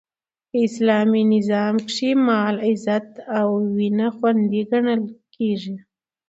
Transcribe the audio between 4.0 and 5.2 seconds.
خوندي ګڼل